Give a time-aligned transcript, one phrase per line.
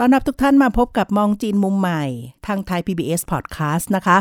[0.00, 2.04] ต้อนรับทุกท่านมาพบกับมองจีนมุมใหม่
[2.46, 4.18] ทางไทย PBS Podcast นะคะ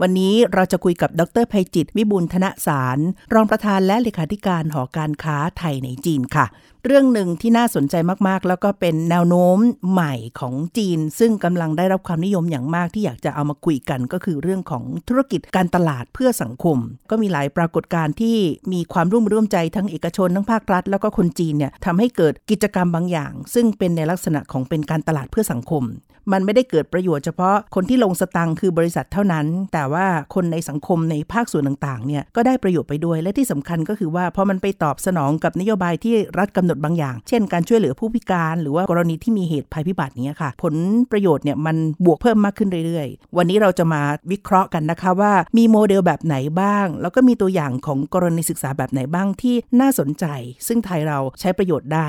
[0.00, 2.98] วันนี้เราจะคุยกับดรภัยจิต วิบูลธนสาร
[3.34, 6.46] รองประธานและเลขาธิการหอการค้าไทยในจีนค่ะ
[6.90, 7.94] เรื่องหนึ่งที่น่าสนใจ
[8.28, 9.58] มากๆ แล้วก็เป็นแนวโน้ม
[9.92, 16.76] ใหม่ของจีน ซึ่งกำลังได้รับความนิยมอย่างมากที่อยากจะเอามาคุยกันก็คือเรื่องของธุรกิจการตลาดเพื่อสังคม
[17.10, 18.36] ก็มีหลายปรากฏการณ์ที่
[18.72, 25.84] มีความร่วมร่วมใจทั้งเอกชนทั้งภาครัฐ แล้วก็คนจีนเนี่ยทำให้เกิดกิจกรรมบางอย่าง ซึ่งเป็นในลักษณะของเป็นการตลาดเพื่อสังคม
[26.32, 40.74] มันไม่ได้เกิดประโยชน์เฉพาะคนที่ลงสตังค์คือบริษัทเท่านั้น แต่ว่าคนในสังคมในภาคส่วนต่างๆเนี่ยก็ได้ประโยชน์ไปด้วยและที่สำคัญก็คือว่าพอมันไปตอบสนองกับนโยบายที่รัฐกำหนดบางอย่าง เช่น การช่วยเหลือผู้พิการหรือว่ากรณีที่มีเหตุภัยพิบัติเนี้ยค่ะ ผล
[41.10, 50.24] ประโยชน์เนี่ยมันบวกเพิ่มมากขึ้นเรื่อยๆ วันนี้เราจะมาวิเคราะห์กันนะคะว่ามีโมเดลแบบไหนบ้าง แล้วก็มีตัวอย่างของกรณีศึกษาแบบไหนบ้างที่น่าสนใจ
[50.66, 52.08] ซึ่งไทยเราใช้ประโยชน์ได้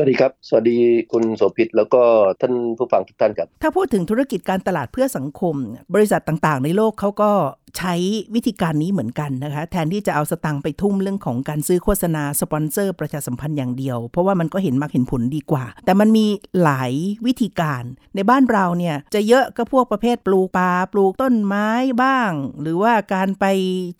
[0.00, 0.78] สวัสดีครับ สวัสดี
[1.12, 2.02] คุณโสภิตแล้วก็
[2.40, 5.54] ท่านผู้ฟังทุกท่านครับ ถ้าพูดถึงธุรกิจการตลาดเพื่อสังคม
[5.94, 7.30] บริษัทต่างๆ ในโลกเขาก็
[7.78, 7.94] ใช้
[8.34, 16.26] วิธีการนี้เหมือนกันนะคะ แทนที่จะเอาสตังค์ไปทุ่มเรื่องของการซื้อโฆษณา สปอนเซอร์ ประชาสัมพันธ์อย่างเดียว เพราะว่ามันก็เห็นมากเห็นผลดีกว่า แต่มันมี
[16.62, 16.92] หลาย
[17.26, 17.82] วิธีการ
[18.14, 21.68] ในบ้านเราเนี่ยจะเยอะก็พวกประเภทปลูกป่าปลูกต้นไม้
[22.02, 22.30] บ้าง
[22.62, 23.44] หรือว่าการไป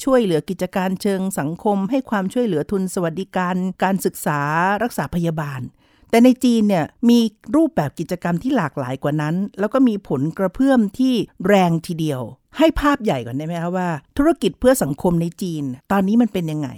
[0.04, 4.40] ช่วยเหลือกิจการเชิงสังคม ให้ความช่วยเหลือทุนสวัสดิการ การศึกษา
[4.82, 5.62] รักษาพยาบาล
[6.10, 7.18] แต่ในจีนเนี่ยมี
[7.56, 11.14] รูปแบบกิจกรรมที่หลากหลายกว่านั้น แล้วก็มีผลกระเพื่อมที่
[11.46, 12.20] แรงทีเดียว
[12.58, 16.68] ให้ภาพใหญ่ก่อนได้ไหมคะว่า ธุรกิจเพื่อสังคมในจีน ตอนนี้มันเป็นยังไง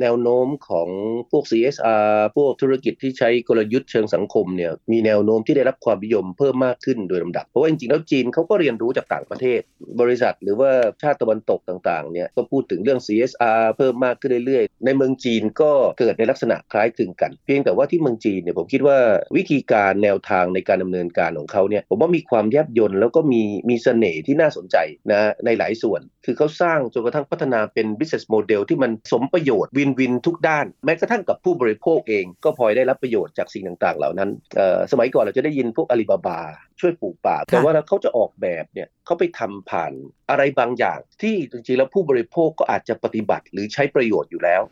[0.00, 0.88] แนวโน้มของ
[1.30, 9.60] พวก CSR พวกธุรกิจที่ใช้กลยุทธ์เชิงสังคมเนี่ยมีแนวโน้มที่ได้รับความนิยมเพิ่มมากขึ้นโดยลำดับ เพราะว่าจริงๆแล้วจีนเขาก็เรียนรู้จากต่างประเทศ
[10.00, 10.70] บริษัทหรือว่า
[11.02, 18.98] ชาติตะวันตกต่างๆเนี่ยก็พูดถึงเรื่อง CSR เพิ่มมากขึ้นเรื่อยๆ ในเมืองจีนก็เกิดในลักษณะคล้ายคลึงกัน เพียงแต่ว่าที่เมืองจีนเนี่ยผมคิดว่า
[19.36, 24.76] วิธีการแนวทางในการดำเนินการของเขาเนี่ยผมว่ามีความแยบยลแล้วก็มีมีเสน่ห์ที่น่าสนใจ
[25.10, 34.30] นะในหลายส่วน คือเขาสร้างจนกระทั่งพัฒนาเป็น business model ที่มันสมประโยชน์วินวินทุกด้าน แม้กระทั่งกับผู้บริโภคเองก็พลอยได้รับประโยชน์จากสิ่งต่างๆ เหล่านั้น
[34.92, 36.40] สมัยก่อนเราจะได้ยินพวกอาลีบาบา
[36.80, 39.92] ช่วยปลูกป่า แต่ว่าเขาจะออกแบบเนี่ยเขาไปทำผ่าน
[40.30, 44.62] อะไรบางอย่าง ที่จริงๆแล้วผู้บริโภคก็อาจจะปฏิบัติหรือใช้ประโยชน์อยู่แล้ว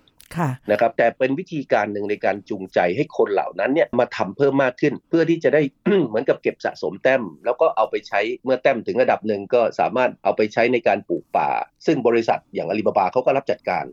[0.70, 5.62] นะครับแต่เป็นวิธีการหนึ่งในการจูงใจให้คนเหล่านั้นเนี่ยมาทำเพิ่มมากขึ้น เพื่อที่จะได้
[6.08, 11.50] เหมือนกับเก็บสะสมแต้ม แล้วก็เอาไปใช้เมื่อแต้มถึงระดับหนึ่งก็สามารถเอาไปใช้ในการปลูกป่า
[11.86, 13.84] ซึ่งบริษัทอย่างอาลีบาบาเขาก็รับจัดการ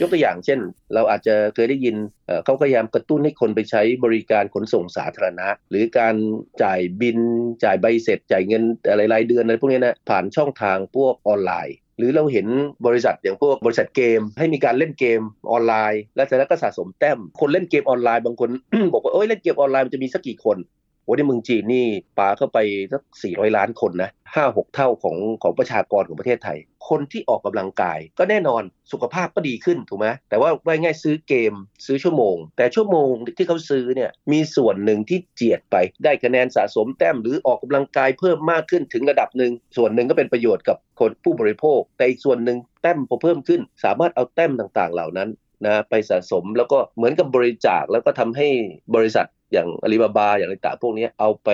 [0.00, 0.60] ยกตัวอย่างเช่น
[0.94, 1.96] เราอาจจะเคยได้ยิน
[2.44, 6.14] เขาพยายามกระตุ้นให้คนไปใช้บริการขนส่งสาธารณะ หรือการ
[6.62, 7.18] จ่ายบิน
[7.64, 12.46] จ่ายใบเสร็จจ่ายเงินอะไรรายเดือนอะไรพวกนี้นะผ่านช่องทางพวกออนไลน์ หรือเราเห็น
[12.86, 15.20] บริษัทอย่างพวกบริษัทเกม ให้มีการเล่นเกม
[15.50, 18.50] ออนไลน์ แล้วเสร็จแล้วก็สะสมแต้ม คนเล่นเกมออนไลน์บางคน
[18.92, 20.56] บอกว่าเอ้ยเล่นเกมออนไลน์มันจะมีสักกี่คน
[21.04, 21.86] โอ้ในเมืองจีนนี่
[22.18, 22.58] ปาเข้าไป
[22.92, 26.58] สักสี่ร้อยล้านคนนะ ห้าหกเท่าของของประชากรของประเทศไทย
[26.88, 28.62] คนที่ออกกำลังกาย ก็แน่นอน
[28.92, 31.54] สุขภาพก็ดีขึ้นถูกไหมแต่ว่าว่าง่ายซื้อเกม
[31.86, 45.28] ซื้อชั่วโมง แต่ชั่วโมงที่เขาซื้อเนี่ยมีส่วนหนึ่งที่เจียดไปได้คะแนนสะสมแต้มหรือออกกำลังกายเพิ่มมากขึ้นถึงระดับหนึ่งส่วนหนึ่งก็เป็นประโยชน์กับคนผู้บริโภค แต่อีกส่วนหนึ่งแต้มพอเพิ่มขึ้น สามารถเอาแต้มต่างๆ เหล่านั้น
[45.66, 48.48] นะไปสะสมแล้วก็เหมือนกับบริจาคแล้วก็ทำให้
[48.94, 51.48] บริษัท อย่างอาลีบาบาอย่างไรต่างพวกนี้เอาไป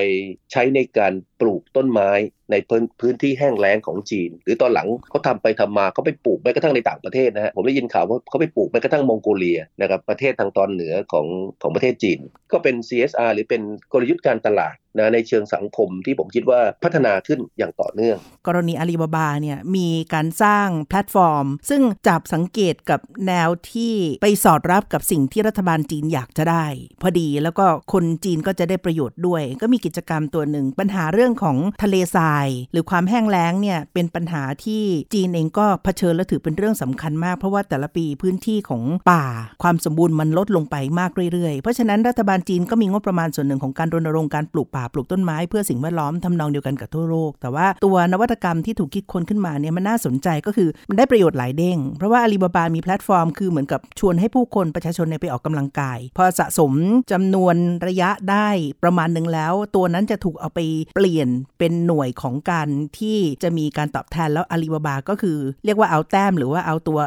[0.52, 2.10] ใช้ในการปลูกต้นไม้
[2.50, 11.26] ในพื้นพื้นที่แห้งแล้งของจีน หรือตอนหลังเขาทาไปทำมาเขาไปปลูกแม้กระทั่งในต่างประเทศนะฮะผมได้ยินข่าวว่าเขาไปปลูกแม้กระทั่งมองโกเลียนะครับประเทศทางตอนเหนือของ
[11.62, 12.18] ของประเทศจีน
[12.52, 13.62] ก็เป็น CSR หรือเป็น
[13.92, 18.16] กลยุทธ์การตลาดนะในเชิงสังคมที่ผมคิดว่าพัฒนาขึ้นอย่างต่อเนื่อง
[18.46, 26.66] กรณีอาลีบาบาเนี่ยมีการสร้างแพลตฟอร์ม ซึ่งจับสังเกตกับแนวที่ไปสอดรับกับสิ่งที่รัฐบาลจีนอยากจะได้
[27.02, 34.82] พอดีแล้วก็คนจีนก็จะได้ประโยชน์ด้วย ก็มีกิจกรรมตัวหนึ่ง ปัญหาเรื่องของทะเลทราย หรือความแห้งแล้งเนี่ยเป็นปัญหาที่
[35.14, 39.24] จีนเองก็เผชิญและถือเป็นเรื่องสำคัญมาก เพราะว่าแต่ละปีพื้นที่ของป่า
[39.62, 56.72] ความสมบูรณ์มันลดลงไปมากเรื่อยๆ เพราะฉะนั้นรัฐบาลจีนก็มีงบประมาณส่วนหนึ่งของการรณรงค์การปลูกป่าปลูกต้นไม้เพื่อสิ่งแวดล้อมทำนองเดียวกันกับทั่วโลก แต่ว่าตัวนวัตกรรมที่ถูกคิดค้นขึ้นมาเนี่ยมันน่าสนใจก็คือมันได้ประโยชน์หลายเด้ง เพราะว่าอาลีบาบามีแพลตฟอร์มคือเหมือนกับชวนให้ผู้คนประชาชนไปออกกำลังกาย พอสะสม
[57.12, 57.56] จำนวน
[57.86, 58.48] ระยะได้
[58.82, 60.60] ประมาณหนึ่งแล้ว ตัวนั้นจะถูกเอาไป
[60.94, 61.28] เปลี่ยน
[61.58, 62.68] เป็นหน่วยของการ
[62.98, 66.98] ที่จะมีการตอบแทนแล้วอาลีบาบาก็คือ เรียกว่าเอาแต้มหรือว่าเอาตัว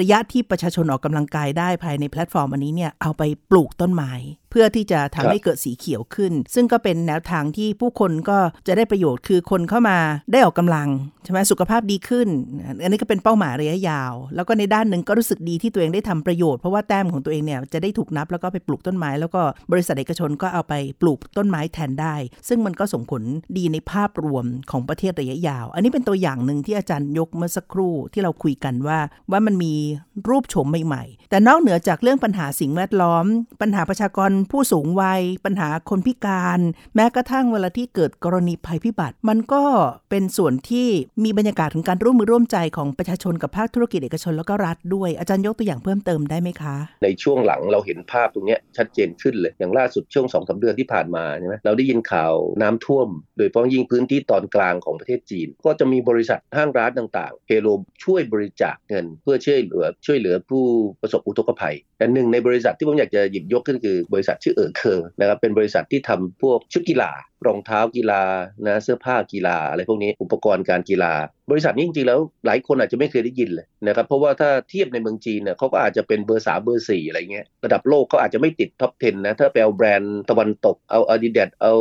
[0.00, 4.12] ระยะที่ประชาชนออกกำลังกายได้ภายในแพลตฟอร์มอันนี้เนี่ยเอาไปปลูกต้นไม้
[4.50, 9.98] เพื่อที่จะทำให้เกิดสีเขียวขึ้น ซึ่งก็เป็นแนวทางที่ผู้คนก็จะได้ประโยชน์คือคนเข้ามา
[10.32, 10.88] ได้ออกกำลัง
[11.24, 12.28] ใช่ไหมสุขภาพดีขึ้น
[12.82, 19.42] อันนี้ก็เป็นเป้าหมายระยะยาว แล้วก็ในด้านหนึ่งก็รู้สึกดีที่ตัวเองได้ทำประโยชน์เพราะว่าแต้มของตัวเองเนี่ยจะได้ถูกนับแล้วก็ไปปลูกต้นไม้ แล้วก็
[19.72, 22.14] บริษัทเอกชนก็เอาไปปลูกต้นไม้แทนได้
[22.48, 23.22] ซึ่งมันก็ส่งผล
[23.56, 28.98] ดีในภาพรวมของประเทศระยะยาว อันนี้เป็นตัวอย่างหนึ่งที่อาจารย์ยกเมื่อสักครู่ที่เราคุยกันว่า
[29.30, 29.67] ว่ามันมี
[30.28, 33.24] รูปโฉมใหม่ๆ แต่นอกเหนือจากเรื่องปัญหาสิ่งแวดล้อม
[33.60, 36.60] ปัญหาประชากรผู้สูงวัย ปัญหาคนพิการ
[36.94, 39.62] แม้กระทั่งเวลาที่เกิดกรณีภัยพิบัติ มันก็
[40.10, 40.88] เป็นส่วนที่
[41.24, 57.68] มีบรรยากาศของการร่วมมือร่วมใจของประชาชนกับภาคธุรกิจเอกชนแล้วก็รัฐด้วยอาจารย์ยกตัวอย่างเพิ่มเติมได้ไหมคะ ในช่วงหลังเราเห็นภาพตรงนี้ชัดเจนขึ้นเลยอย่างล่าสุดช่วงสองสาเดือนที่ผ่านมาใช่ไหมเราได้ยินข่าวน้ำท่วม โดยเฉพาะยิ่งพื้นที่ตอนกลางของประเทศจีน ก็จะมีบริษัทห้างร้านต่างๆเฮโล
[58.04, 60.64] ช่วยบริจาคเงิน เพื่อช่วยเหลือช่วยเหลือผู้
[61.00, 67.10] ประสบอุทกภัยแต่หนึ่งในบริษัทที่ผมอยากจะหยิบยกขึ้นคือบริษัทชื่อเออเคอร์นะครับเป็นบริษัทที่ทำพวกชุดกีฬา
[67.46, 68.22] รองเท้ากีฬา
[68.66, 71.12] นะเสื้อผ้ากีฬาอะไรพวกนี้อุปกรณ์การกีฬา
[71.50, 81.74] บริษัทนี้จริงๆแล้วหลายคนอาจจะไม่เคยได้ยินเลยนะครับเพราะว่าถ้าเทียบในเมืองจีนเนี่ยเขาก็อาจจะเป็นเบอร์สามเบอร์สี่อะไรเงี้ยระดับโลกเขาอาจจะไม่ติด top 10 นะ ถ้าไปเอาแบรนด์ตะวันตกเอาอาดิดาสเอา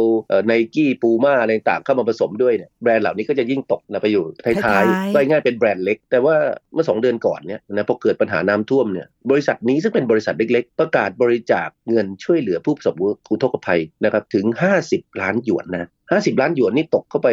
[0.46, 4.24] Nike Puma อะไรต่างเข้ามาผสมด้วยเนี่ยแบรนด์เหล่านี้ก็จะยิ่งตกนะไปอยู่
[4.66, 6.36] ท้ายๆก็ง่ายเป็นแบรนด์เล็ก แต่ว่า
[6.74, 12.96] เมื่อ 2 เดือนก่อนเนี่ยนะพอเกิดปัญหาน้ำท่วมเนี่ย บริษัทนี้ซึ่งเป็นบริษัทเล็กๆ ประกาศบริจาคเงินช่วยเหลือผู้ประสบ
[13.32, 14.46] อุทกภัยนะครับถึง
[14.84, 17.30] 50 ล้านหยวนนะ50 ล้านหยวนนี่ตกเข้าไป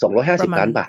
[0.00, 0.88] 250 ล้านบาท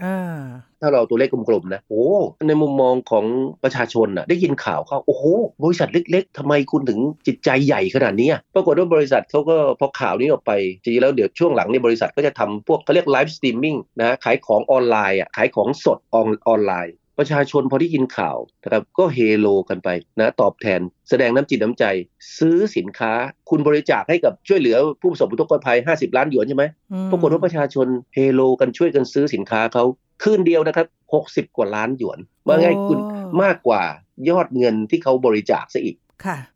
[0.82, 2.06] ถ้าเราตัวเลขกลมๆนะ โอ้
[2.48, 3.26] ในมุมมองของ
[3.64, 5.24] ประชาชนน่ะได้ยินข่าวเขาโอ้โห
[5.64, 10.52] บริษัทเล็กๆทำไมคุณถึงจิตใจใหญ่ขนาดนี้ ปรากฏว่าบริษัทเขาก็พอข่าวนี้ออกไป
[10.84, 19.90] จริงๆแล้วเดี๋ยวช่วงหลังนี่บริษัทก็จะทำพวกเขาเรียก live streaming นะ ขายของออนไลน์อะ ขายของสดออนออนไลน์ ประชาชนพอได้ยินข่าวนะครับก็เฮโลกันไป
[20.20, 21.86] นะตอบแทน แสดงน้ำจิตน้ำใจ
[22.38, 23.12] ซื้อสินค้า
[23.50, 26.64] คุณบริจาคให้กับช่วยเหลือผู้ประสบอุทกภัย 50 ล้านหยวนใช่ไหม
[27.12, 29.84] ปรากฏว่าประชาชนเฮโลกันช่วยกันซื้อสินค้าเขา
[30.24, 30.88] คืนเดียวนะครับ
[31.22, 33.00] 60 กว่าล้านหยวนว่าไงคุณ
[33.44, 33.84] มากกว่า
[34.30, 35.96] ยอดเงินที่เขาบริจาคซะอีก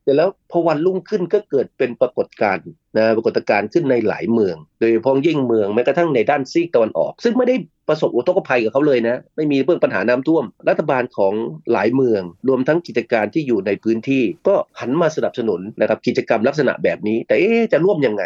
[0.03, 2.67] แต่แล้วพอวันรุ่งขึ้นก็เกิดเป็นปรากฏการณ์
[2.97, 7.55] นะปรากฏการณ์ขึ้นในหลายเมือง โดยเฉพาะยิ่งเมืองแม้กระทั่งในด้านซีกตะวันออก ซึ่งไม่ได้
[7.89, 11.33] ประสบอุทกภัยกับเขาเลยนะ ไม่มีเรื่องปัญหาน้ำท่วม รัฐบาลของ
[11.71, 17.35] หลายเมือง รวมทั้งกิจการที่อยู่ในพื้นที่ ก็หันมาสนับสนุนนะครับกิจกรรมลักษณะแบบนี้ แต่
[17.73, 18.23] จะร่วมยังไง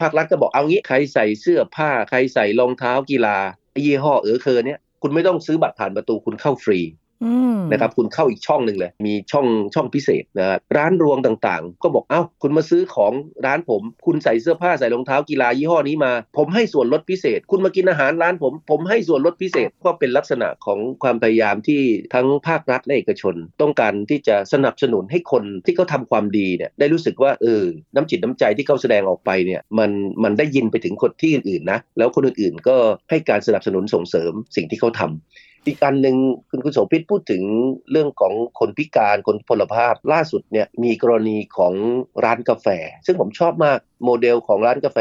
[0.00, 3.36] ภาครัฐก็บอกเอางี้ใครใส่เสื้อผ้าใครใส่รองเท้ากีฬา
[3.84, 6.80] ยี่ห้อเออเคอเนี่ยคุณไม่ต้องซื้อบัตรผ่านประตูคุณเข้าฟรี
[7.72, 13.12] นะครับคุณเข้าอีกช่องหนึ่งเลย มีช่องช่องพิเศษนะร้านรวงต่างๆ ก็บอกเอา้าคุณมาซื้อของ
[13.46, 21.80] ร้านผม คุณใส่เสื้อผ้าใส่รองเท้ากีฬายี่ห้อนี้มา ผมให้ส่วนลดพิเศษ คุณมากินอาหารร้านผม ผมให้ส่วนลดพิเศษก็เป็นลักษณะของความพยายามที่
[22.14, 27.62] ทั้งภาครัฐและเอกชน ต้องการที่จะสนับสนุนให้คนที่เขาทาความดีเนี่ยได้รู้สึกว่าเออ
[27.94, 29.90] น้ำจิตน้ำใจที่เขาแสดงออกไปเนี่ยมัน
[30.24, 32.76] มันได้ยินไปถึงคนที่อื่นๆนะแล้วคนอื่นๆก็
[33.10, 36.16] ให้การสนับสนุนส่งเสริมสิ่งที่เขาทำ อีกอันหนึ่ง
[36.50, 37.42] คุณคุณโสภิตพูดถึง
[37.90, 41.72] เรื่องของคนพิการคนพลภาพล่าสุดเนี่ยมีกรณีของ
[42.24, 42.66] ร้านกาแฟ
[43.06, 44.98] ซึ่งผมชอบมากโมเดลของร้านกาแฟ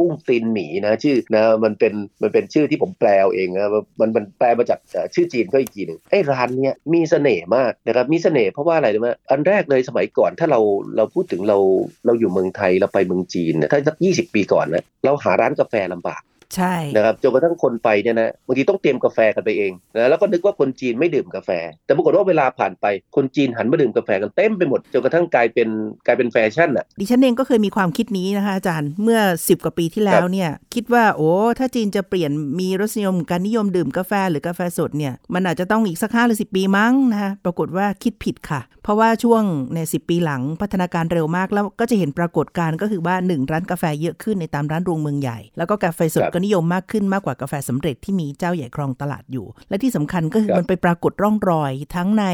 [0.00, 4.78] อุ้งตีนหมีนะชื่อนะมันเป็นมันเป็นชื่อที่ผมแปลเองนะมันมันแปลมาจาก
[5.14, 10.60] ชื่อจีนก็อีกทีหนึ่งไอ้ร้านเนี้ยมีเสน่ห์มากนะครับมีเสน่ห์เพราะว่าอะไรรู้ไหมอันแรกเลยสมัยก่อนถ้าเรา
[10.96, 11.58] เราพูดถึงเรา
[12.06, 16.22] เราอยู่เมืองไทยเราไปเมืองจีนถ้าสักยี่สิบปีก่อนนะเราหาร้านกาแฟลำบาก
[16.56, 21.50] ใช่นะครับจนกระทั่งคนไปเนี่ยนะบางทีต้องเตรียมกาแฟกันไปเองนะแล้วก็นึกว่าคนจีนไม่ดื่มกาแฟ
[21.86, 22.86] แต่ปรากฏว่าเวลาผ่านไป
[23.16, 25.68] คนจีนหันมาดื่มกาแฟกันเต็มไปหมดจนกระทั่งกลายเป็น
[26.06, 39.42] กลายเป็นแฟชั่นอะดิฉันเองก็เคยมีความคิดนี้นะคะอาจารย์เมื่อ 10 กว่าปีที่แล้วเนี่ยคิดว่าโอ้ถ้าจีนจะเปลี่ยนมีรสนิยมการนิยมดื่มกาแฟหรือกาแฟสดเนี่ยมันอาจจะต้องอีกสักห้าหรือสิปีมั้งนะคะปรากฏว่าคิดผิดค่ะ เพราะว่าช่วง
[39.74, 52.24] ในสิปีหลังพัฒนาการเร็วมากแล้วก็จะเห็นปรากฏการณ์ก็คือว่า 1 ร้านกาแฟเยอะขึ้นในตามร้านรวงเมืองใหญ่แล้วก็กาแฟสดก็นิยมมากขึ้นมากกว่ากาแฟสำเร็จที่มีเจ้าใหญ่ครองตลาดอยู่ และที่สำคัญก็คือมันไปปรากฏร่องรอย ทั้งใน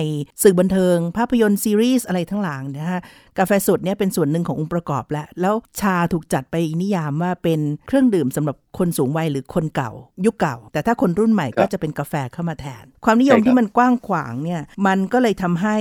[0.43, 3.01] สื่อบันเทิง ภาพยนตร์ซีรีส์อะไรทั้งหลางนะฮะ
[3.39, 9.93] กาแฟสดเนี่ยเป็นส่วนหนึ่งขององค์ประกอบและแล้วชาถูกจัดไปนิยามว่าเป็นเครื่องดื่มสำหรับ คนสูงวัยหรือคนเก่า
[10.27, 15.77] ยุคเก่า แต่ถ้าคนรุ่นใหม่ครับก็จะเป็นกาแฟเข้ามาแทน ความนิยมใช่ครับที่มันกว้างขวางเนี่ยมันก็เลยทำให้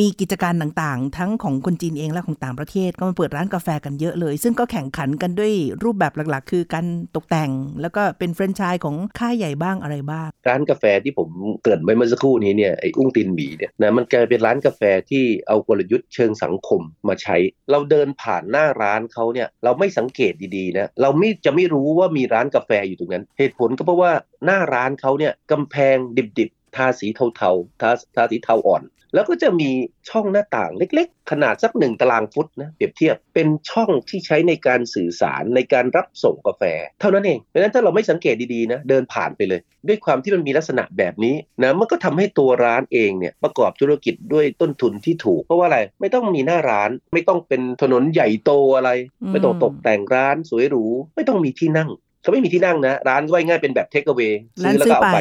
[0.00, 5.52] มีกิจการต่างๆ ทั้งของคนจีนเองและของต่างประเทศก็มาเปิดร้านกาแฟกันเยอะเลย ซึ่งก็แข่งขันกันด้วย
[5.84, 11.28] รูปแบบหลักๆ คือการตกแต่ง แล้วก็เป็นแฟรนไชส์ของค่ายใหญ่บ้างอะไรบ้าง ร้านกาแฟที่ผม
[11.62, 17.36] เกริดไว้เมื่อสักครู่นี้เนี่ยไอ้อุ้งตินหมีเนี่ยนะมันกลายเป็นร้านกาแฟที่เอากลยุทธ์เชิงสังคมมาใช้
[17.70, 24.12] เราเดินผ่านหน้าร้านเขาเนี่ยเราไม่สังเกตดีๆนะเราไม่จะไม่รู้ว่ามีร้านกาแฟอยู่ตรงนั้น เหตุผลก็เพราะว่า
[24.44, 25.96] หน้าร้านเขาเนี่ยกำแพง
[26.38, 27.06] ดิบๆ ทาสี
[27.36, 28.82] เทาๆทาทาสีเทาอ่อน
[29.14, 29.70] แล้วก็จะมี
[30.08, 36.62] ช่องหน้าต่างเล็กๆ ขนาดสักหนึ่งตารางฟุตนะเปรียบเทียบเป็นช่องที่ใช้ในการสื่อสารในการรับส่งกาแฟ
[37.00, 48.90] เท่านั้นเองเพราะฉะนั้นถ้าเราไม่สังเกตดีๆนะเดินผ่านไปเลย ด้วยความที่มันมีลักษณะแบบนี้นะมันก็ทำให้ตัวร้านเองเนี่ยประกอบธุรกิจด้วยต้นทุนที่ถูกเพราะว่าอะไรไม่ต้องมีหน้าร้าน ไม่ต้องเป็นถนนใหญ่โตอะไร
[49.22, 50.84] อืมไม่ต้องตกแต่งร้านสวยหรู
[51.16, 54.20] ไม่ต้องมีที่นั่ง เขาไม่มีที่นั่งนะ ร้านก็ง่ายๆเป็นแบบเทคเว
[54.64, 55.18] ร้านซื้อแล้วซื้อก็เอาไปไป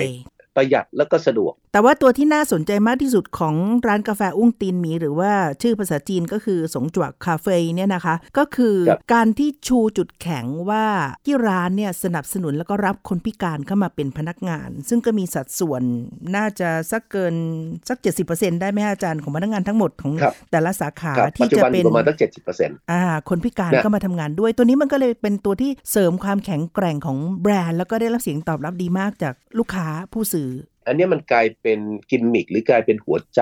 [0.55, 3.55] ประหยัดแล้วก็สะดวกแต่ว่าตัวที่น่าสนใจมากที่สุดของ
[3.87, 5.31] ร้านกาแฟอุ้งตีนหมี หรือว่า
[5.61, 10.85] ชื่อภาษาจีนก็คือสงจวกคาเฟ่เนี่ยนะคะ ก็คือครับการที่ชูจุดแข็งว่า
[11.25, 15.81] ที่ร้านเนี่ยสนับสนุนแล้วก็รับคนพิการเข้ามาเป็นพนักงาน ซึ่งก็มีสัดส่วน
[16.35, 17.35] น่าจะสักเกิน
[17.89, 17.97] สัก
[18.29, 30.49] 70%ได้ไหมคะอาจารย์ของพนักงานทั้งหมดของครับแต่ละสาขาครับปัจที่จุจะบันอเป็นยู่ประมาณตั้งเจ็ดสิบเปอร์เซ็นต์อ่าคนพิการเนี่ยเข้ามาทำงานด้วย ตัวนี้มันก็เลยเป็นตัวที่เสริมความแข็งแกร่งของแบรนด์ แล้วก็ได้รับเสียงตอบรับดีมากจากลูกค้าผู้ซื้อ
[30.87, 31.79] อันนี้มันกลายเป็น
[32.11, 33.41] กิมมิคหรือกลายเป็นหัวใจ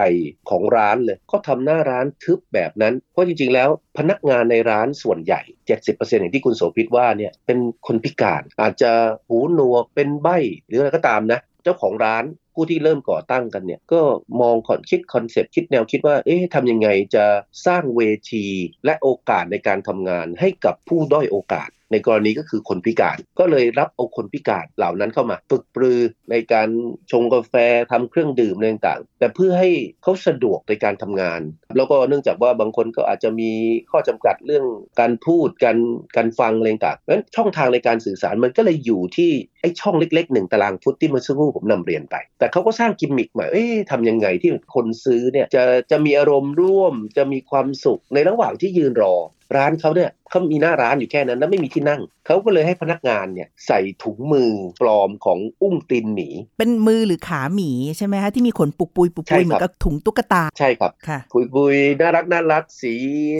[0.49, 5.41] ของร้านเลยเขาทำหน้าร้านทึบแบบนั้น เพราะจริงๆ แล้วพนักงานในร้านส่วนใหญ่
[5.77, 8.91] 70%อย่างที่คุณโสภิตว่าเนี่ยเป็นคนพิการ อาจจะ
[9.27, 10.37] หูหนวกเป็นใบ้
[10.67, 14.01] หรืออะไรก็ตามนะ เจ้าของร้านผู้ที่เริ่มก่อตั้งกันเนี่ยก็
[14.41, 17.25] มองคอนคิด concept คิดแนวคิดว่าเอ๊ะทำยังไงจะ
[17.65, 18.01] สร้างเว
[18.33, 18.45] ที
[18.85, 25.99] และโอกาสในการทำงานให้กับผู้ด้อยโอกาส ในกรณีก็คือคนพิการ ก็เลยรับเอาคนพิการเหล่านั้นเข้ามาฝึกปรือ
[26.31, 26.69] ในการ
[27.11, 27.53] ชงกาแฟ
[27.91, 29.69] ทำเครื่องดื่มอะไรต่างๆ แต่เพื่อให้
[30.03, 31.41] เขาสะดวกในการทำงาน
[31.77, 33.51] แล้วก็เนื่องจากว่าบางคนก็อาจจะมี
[33.91, 34.65] ข้อจำกัดเรื่อง
[34.99, 35.77] การพูดการ
[36.15, 49.15] การฟังอะไรต่างๆนั้นช่องทางในการสื่อสารมันก็เลยอยู่ที่ไอ้ช่องเล็กๆหนึ่งตารางฟุตที่มื่อสักครู่ผมนำเรียนไป แต่เขาก็สร้างกิมมิคใหม่เอ๊ะทำยังไงที่คนซื้อเนี่ยจะจะมีอารมณ์ร่วม จะมีความสุขในระหว่างที่ยืนรอ
[49.55, 54.51] ร้านเขาเนี่ย เขามีหน้าร้านอยู่แค่นั้นแล้วไม่มีที่นั่ง เขาก็เลยให้พนักงานเนี่ยใส่ถุงมือ
[54.81, 62.93] ปลอมของอุ้งตีนหมี เป็นมือหรือขาหมีใช่ไหมคะที่มีขนปุกปุยปุกใช่ปุยครับเหมือนกับถุงตุ๊กตา ใช่ครับค่ะปุยปุยๆน่ารักน่ารักสี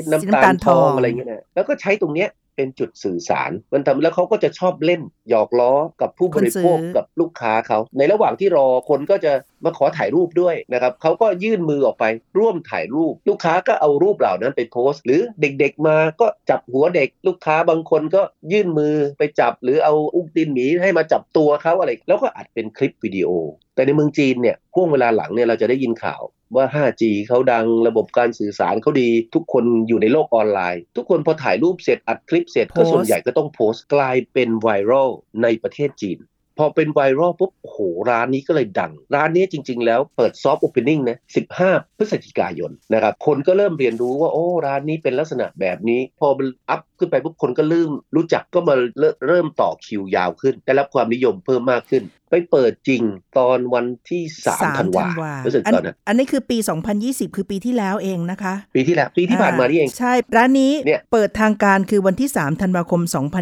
[0.10, 9.34] น้ำสีน้ำตาตาลลททอองงอะไรเงี้ยนะแล้วก็ใช้ตรงเนี้ยเป็นจุดสื่อสาร มันทำแล้วเขาก็จะชอบเล่น หยอกล้อกับผู้บริโภคคนซื้อกับลูกค้าเขา ในระหว่างที่รอคนก็จะ
[9.64, 12.06] มาขอถ่ายรูปด้วยนะครับเขาก็ยื่นมือออกไป
[12.38, 18.22] ร่วมถ่ายรูป ลูกค้าก็เอารูปเหล่านั้นไปโพสต์ หรือเด็กๆมาก็จับหัวเด็ก ลูกค้าบางคนก็
[18.52, 23.30] ยื่นมือไปจับ หรือเอาอุ้งตีนหมีให้มาจับตัวเขาอะไร แล้วก็อัดเป็นคลิปวิดีโอ
[23.76, 26.22] แต่ในเมืองจีนเนี่ยห่วงเวลาหลังเนี่ยเราจะได้ยินข่าว
[26.56, 35.10] ว่า 5G เขาดังระบบการสื่อสารเขาดี ทุกคนอยู่ในโลกออนไลน์ ทุกคนพอถ่ายรูปเสร็จอัดคลิปเสร็จก็ส่วนใหญ่ก็ต้องโพสต์กลายเป็นไวรัล
[35.44, 36.20] ในประเทศจีน
[36.58, 37.78] พอเป็น viral ปุ๊บโห
[38.10, 41.18] ร้านนี้ก็เลยดัง ร้านนี้จริง ๆ แล้วเปิด soft opening นะ
[41.58, 48.76] 15 พฤศจิกายนนะครับ คนก็เริ่มเรียนรู้ว่า โอ้ ร้านนี้เป็นลักษณะแบบนี้ พอมัน up ขึ้นไปปุ๊บคนก็เริ่มรู้จักก็มา
[49.28, 53.02] เริ่มต่อคิวยาวขึ้น ได้รับความนิยมเพิ่มมากขึ้นไปเปิดจริง
[53.38, 55.08] ตอนวันที่3ธันวา
[55.46, 56.58] รู้สึกอันตอนนั้นอันนี้คือปี
[56.98, 63.02] 2020 คือปีที่แล้วเองนะคะ ปีที่แล้วปีที่ผ่านมานี่เอง ใช่ ร้านนี้เนี่ยเปิดทางการคือวันที่ 3 ธันวาคม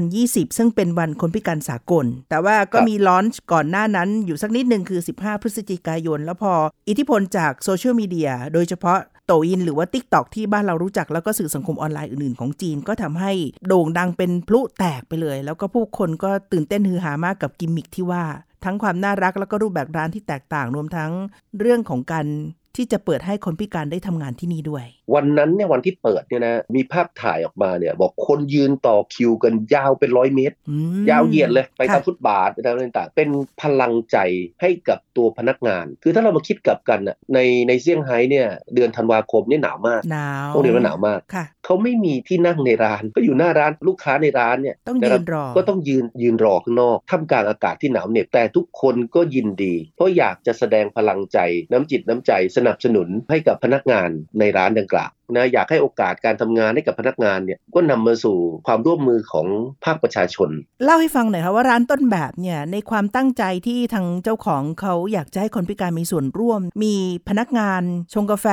[0.10, 6.54] 2020 ซึ่งเป็นวันคนพิการสากล แต่ว่าก็มี launch ก่อนหน้านั้นอยู่สักนิดหนึ่งคือ 15 พฤศจิกายน แล้วพอ
[6.90, 13.32] อิทธิพลจากโซเชียลมีเดียโดยเฉพาะโต่วอินหรือว่า Tik t o อกที่บ้านเรารู้จักแล้วก็สื่อสังคมออนไลน์อื่นๆของจีนก็ทำให้
[13.68, 18.24] โด่งดังเป็นพลุแตกไปเลย แล้วก็ผู้คนก็ตื่นเต้นฮือฮามากกับกิมมิคที่ว่า
[18.66, 21.12] ทั้งความน่ารักแล้วก็รูปแบบร้านที่แตกต่างรวมทั้ง
[21.60, 22.28] เรื่องของการ
[22.76, 33.30] ที่จะเปิดให้คนพิการได้ทำงานที่นี่ด้วย วันนั้นเนี่ยวันที่เปิดเนี่ยนะมีภาพถ่ายออกมาเนี่ยบอกคนยืนต่อคิวกันยาวเป็นร้อยเมตรอืมยาวเหยียดเลยไปตามค่ะฟุตบาทไปตามอะไรต่างๆ เป็น
[33.62, 34.18] พลังใจ
[34.62, 51.38] ให้กับตัวพนักงาน คือถ้าเรามาคิดกลับกันน่ะในในเซี่ยงไฮ้เนี่ยเดือนธันวาคมเนี่ยหนาวมากหนาวต้องเรียนว่าหนาวมากค่ะเขาไม่มีที่นั่งในร้าน ก็อยู่หน้าร้านลูกค้าในร้านเนี่ยต้องะยืครับนรอก็ต้องยืนยืนรอข้างนอกท่ามกลางอากาศที่หนาวเหน็บแต่ทุกคนก็ยินดี เพราะอยากจะแสดงพลังใจ
[51.72, 59.48] น้ำจิตน้ำใจสนับสนุนให้กับพนักงานในร้านดังกล่าวนะอยากให้โอกาสการทำงานให้กับพนักงานเนี่ยก็นำมาสู่ความร่วมมือของ
[59.86, 60.50] ภาคประชาชน
[60.84, 66.96] เล่าให้ฟังหน่อยค่ะว่าร้านต้นแบบเนี่ยในความตั้งใจที่ทางเจ้าของเขาอยากจะให้คนพิการมีส่วนร่วม มี
[67.30, 67.82] พนักงาน
[68.14, 68.48] ชงกาแฟ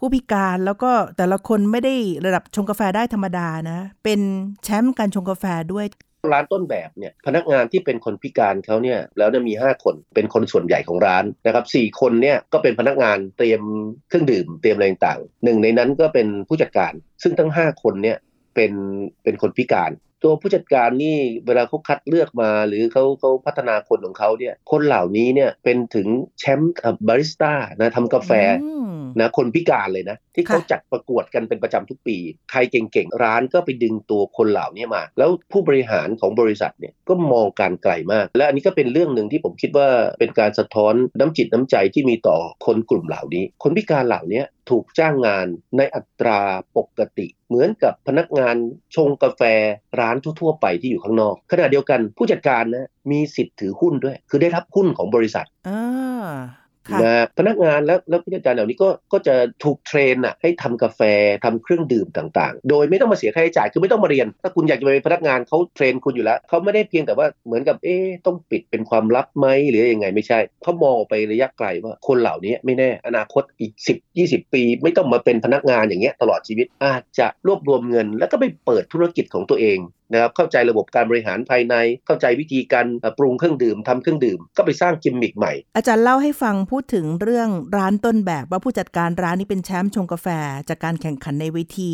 [0.00, 1.94] ผู้พิการแล้วก็แต่ละคนไม่ได้
[2.26, 4.20] ระดับชงกาแฟได้ธรรมดานะ เป็น
[4.64, 5.86] แชมป์การชงกาแฟด้วย
[6.32, 13.62] ร้านต้นแบบเนี่ยพนักงานที่เป็นคนพิการเขาเนี่ยแล้วจะมี 5 คนเป็นคนส่วนใหญ่ของร้านนะครับสคนเนี่ยก็เป็นพนักงานเตรียม
[14.08, 18.16] เครื่องดื่มเตรียมอะไรต่างหนึ่งในนั้นก็เป็นผู้จัดการ ซึ่งทั้ง 5 คนเนี่ย
[18.54, 18.72] เป็น
[19.22, 19.92] เป็นคนพิการ
[20.24, 26.08] ตัวผู้จัดการนี่เวลาเขาคัดเลือกมาหรือเขาเขาพัฒนาคนของเขาเนี่ยคนเหล่านี้เนี่ยเป็นถึง
[26.38, 26.72] แชมป์
[27.08, 28.30] บาริสต้านะทำกาแฟ
[29.20, 32.16] นะคนพิการเลยนะ ที่เขาจัดประกวดกันเป็นประจำทุกปี
[32.50, 39.88] ใครเก่งๆ ร้านก็ไปดึงตัวคนเหล่านี้มา แล้วผู้บริหารของบริษัทเนี่ยก็มองการไกลมาก และอันนี้ก็เป็นเรื่องหนึ่งที่ผมคิดว่า
[40.18, 46.40] เป็นการสะท้อนน้ำจิตน้ำใจที่มีต่อคนกลุ่มเหล่านี้ คนพิการเหล่านี้ถูกจ้างงานในอัตรา
[46.76, 48.56] ปกติ เหมือนกับพนักงาน
[48.94, 49.42] ชงกาแฟ
[50.00, 55.46] ร้านทั่วๆ ไปที่อยู่ข้างนอก ขณะเดียวกันผู้จัดการนะมีสิทธิ์ถือหุ้นด้วย คือได้รับหุ้นของบริษัท
[57.02, 61.00] นะพนักงานแล้วแล้วผู้จัดการเหล่านี้ก็ก็จะถูกเทรนอะให้ทำกาแฟ
[61.44, 79.78] ทำเครื่องดื่มต่างๆ โดยไม่ต้องมาเสียค่าใช้จ่ายคือไม่ต้องมาเรียน ถ้าคุณอยากจะเป็นพนักงานเขาเทรนคุณอยู่แล้วเขาไม่ได้เพียงแต่ว่าเหมือนกับเอ๊ต้องปิดเป็นความลับไหมหรือยังไงไม่ใช่เขามองไประยะไกลว่าคนเหล่านี้ไม่แน่อนาคตอีก 10 20 ปี ไม่ต้องมาเป็นพนักงานอย่างเงี้ยตลอดชีวิตอาจจะรวบรวมเงิน แล้วก็ไปเปิดธุรกิจของตัวเอง
[80.12, 81.74] นะครับเข้าใจระบบการบริหารภายใน
[82.06, 82.86] เข้าใจวิธีการ
[83.18, 90.26] ปรุงเครื่องดื่มทำเครื่องดื่ม ก็ไปสร้างกิมมิคใหม่ อาจารย์เล่าให้ฟังพูดถึงเรื่องร้านต้นแบบว่าผู้จัดการร้านนี้เป็นแชมป์ชงกาแฟ
[90.68, 91.92] จากการแข่งขันในเวที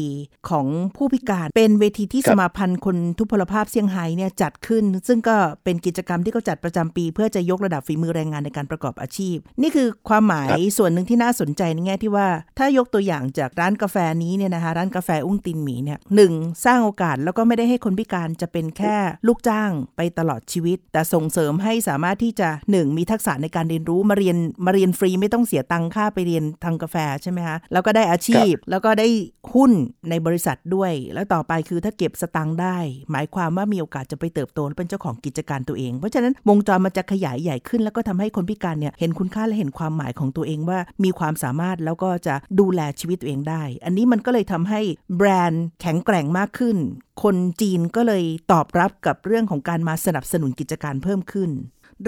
[0.50, 16.32] ของผู้พิการ เป็นเวทีที่สมาพันธ์คนทุพพลภาพเซี่ยงไฮ้เนี่ยจัดขึ้น ซึ่งก็เป็นกิจกรรมที่เขาจัดประจำปี เพื่อจะยกระดับฝีมือแรงงานในการประกอบอาชีพ นี่คือความหมายส่วนหนึ่งที่น่าสนใจในแง่ที่ว่า ถ้ายกตัวอย่างจากร้านกาแฟนี้เนี่ยนะคะร้านกาแฟอุ้งตินหมีเนี่ยหนึ่ง
[16.64, 22.96] สร้างโอกาสแล้วก็ไม่ได้ให้คนพิการจะเป็นแค่ค่ลูกจ้างไปตลอดชีวิต แต่ส่งเสริมให้สามารถที่จะ 1.
[22.96, 24.36] มีทักษะในการเรียนรู้มาเรียน
[24.66, 29.08] มาเรียนฟรีไม่ต้องเสียตังค่าไปเรียนทางกาแฟใช่ไหมคะแล้วก็ได้อาชีพแล้วก็ได้
[29.54, 29.72] หุ้น
[30.10, 32.78] ในบริษัทด้วย แล้วต่อไปคือถ้าเก็บสตังค์ได้
[33.10, 44.80] หมายความว่ามีโอกาสจะไปเติบโตและเป็นเจ้าของกิจการตัวเอง เพราะฉะนั้นวงจรมันจะขยายใหญ่ขึ้น แล้วก็ทำให้คนพิการเนี่ยเห็นคุณค่าและเห็นความหมายของตัวเองว่ามีความสามารถแล้วก็จะดูแลชีวิตตัวเองได้ อันนี้มันก็เลยทำให้
[45.16, 46.76] แบรนด์แข็งแกร่งมากขึ้น
[47.22, 51.50] คนจีนก็เลยตอบรับกับเรื่องของการมาสนับสนุนกิจการเพิ่มขึ้น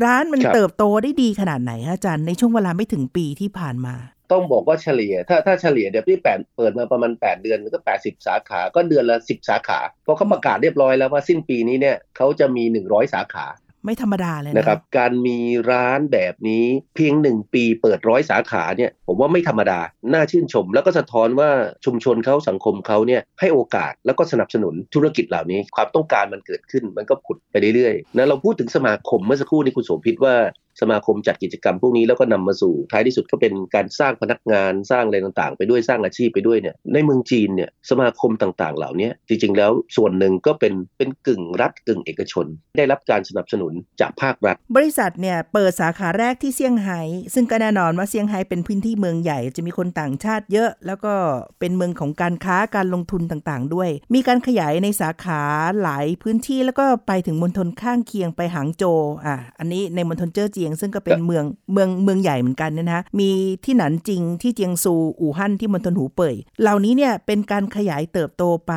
[0.02, 3.94] ร้านมันเติบโตได้ดีขนาดไหนอาจารย์ในช่วงเวลาไม่ถึงปีที่ผ่านมา
[4.32, 13.46] ต้องบอกว่าเฉลี่ย ถ้าถ้าเฉลี่ยเดี๋ยวที่แปดเปิดมาประมาณ 8 เดือนก็ 80 สาขา ก็เดือนละ 10 สาขาเพราะเขาประกาศเรียบร้อยแล้วว่าสิ้นปีนี้เนี่ยเขาจะมี 100 สาขา
[13.84, 15.38] ไม่ธรรมดาเลยนะครับ การมี
[15.70, 16.64] ร้านแบบนี้
[16.94, 19.80] เพียงหนึ่งปีเปิดร้อยสาขาเนี่ย ผมว่าไม่ธรรมดา
[20.12, 21.50] น่าชื่นชม แล้วก็สะท้อนว่า
[21.84, 30.34] ชุมชนเขาสังคมเขาเนี่ยให้โอกาสแล้วก็สนับสนุนธุรกิจเหล่านี้ ความต้องการมันเกิดขึ้น มันก็ผุดไปเรื่อยๆนะเราพูดถึงสมาคมเมื่อสักครู่นี้คุณโสภิตว่า
[30.80, 47.00] สมาคมจัดกิจกรรมพวกนี้แล้วก็นำมาสู่ท้ายที่สุดก็เป็นการสร้างพนักงานสร้างอะไรต่างๆ ไปด้วยสร้างอาชีพไปด้วยเนี่ยในเมืองจีนเนี่ยสมาคมต่างๆ เหล่านี้จริงๆ แล้วส่วนหนึ่งก็เป็นเป็นกึ่งรัฐกึ่งเอกชน ได้รับการสนับสนุนจากภาครัฐ บริษัทเนี่ยเปิดสาขาแรกที่เซี่ยงไฮ้
[47.34, 51.14] ซึ่งก็แน่นอนว่าเซี่ยงไฮ้เป็นพื้นที่เมืองใหญ่จะมีคนต่างชาติเยอะ แล้วก็
[51.60, 55.40] เป็นเมืองของการค้าการลงทุนต่างๆ ด้วย มีการขยายในสาขา
[55.82, 58.84] หลายพื้นที่แล้วก็ไปถึงมณฑลข้างเคียงไปหางโจ
[59.24, 63.30] อะอันนี้ในมณฑลเจ้อเจียงซึ่งก็เป็นเมืองเมืองเมืองใหญ่เหมือนกันนะฮะมี
[63.64, 68.72] ที่หนันจริงที่เจียงซูอู่ฮั่นที่มณฑลหูเป่ยเหล่านี้เนี่ยเป็นการขยายเติบโตไป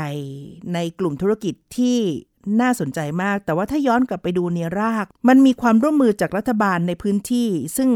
[0.73, 1.97] ในกลุ่มธุรกิจที่
[2.61, 7.89] น่าสนใจมาก แต่ว่าถ้าย้อนกลับไปดูเนียราก มันมีความร่วมมือจากรัฐบาลในพื้นที่ ซึ่ง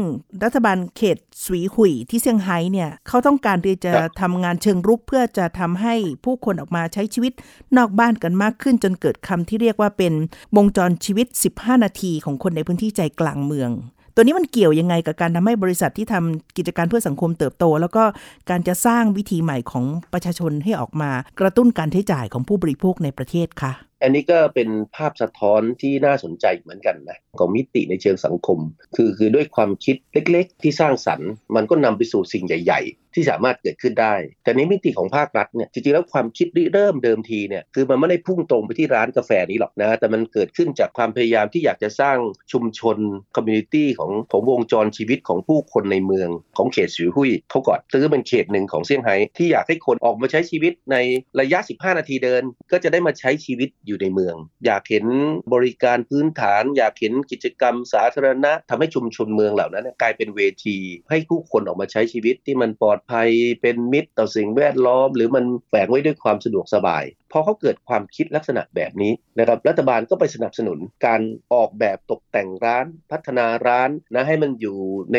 [0.44, 7.32] รัฐบาลเขตสวีหุยที่เซี่ยงไฮ้เนี่ยเขาต้องการที่จะทำงานเชิงรุกเพื่อจะทำให้ผู้คนออกมาใช้ชีวิต
[7.76, 10.12] นอกบ้านกันมากขึ้น จนเกิดคำที่เรียกว่าเป็น
[10.56, 13.72] วงจรชีวิต 15 นาทีของคนในพื้นที่ใจกลางเมือง
[14.14, 18.04] ตัวนี้มันเกี่ยวยังไงกับการทำให้บริษัทที่ทำกิจการเพื่อสังคมเติบโต แล้วก็
[18.50, 28.58] การจะสร้างวิธีใหม่ของประชาชนให้ออกมา กระตุ้นการใช้จ่ายของผู้บริโภคในประเทศคะอันนี้ก็เป็นภาพสะท้อนที่น่าสนใจเหมือนกันนะของมิติในเชิงสังคม
[28.96, 42.18] คือคือด้วยความคิดเล็กๆ ที่สร้างสรรค์ มันก็นำไปสู่สิ่งใหญ่ ๆ ที่สามารถเกิดขึ้นได้ แต่ในมิติของภาครัฐเนี่ยจริงๆแล้วความคิดเริ่มเดิมทีเนี่ยคือมันไม่ได้พุ่งตรงไปที่ร้านกาแฟนี้หรอกนะแต่มันเกิดขึ้นจากความพยายามที่อยากจะสร้าง
[42.52, 42.96] ชุมชน
[43.36, 50.96] community ของของวงจรชีวิตของผู้คนในเมืองของเขตสิวหุยเขาก่อนซึ่งเป็นเขตหนึ่งของเซี่ยงไฮ้ที่อยากให้คนออกมาใช้ชีวิตใน
[51.40, 55.06] ระยะ 15 นาทีเดิน ก็จะได้มาใช้ชีวิตอยู่ในเมือง อยากเห็น
[55.54, 60.78] บริการพื้นฐาน อยากเห็นกิจกรรมสาธารณะทำให้ชุมชนเมืองเหล่านั้นกลายเป็นเวที
[61.10, 63.28] ให้ผู้คนออกมาใช้ชีวิตที่มันปลอดภัย
[63.62, 67.04] เป็นมิตรต่อสิ่งแวดล้อม หรือมันแฝงไว้ด้วยความสะดวกสบาย
[67.36, 71.20] อพอเขาเกิดความคิดลักษณะแบบนี้นะครับรัฐบาลก็ไปสนับสนุนการ
[71.54, 74.78] ออกแบบตกแต่งร้านพัฒนาร้านนะให้มันอยู่
[75.14, 75.18] ใน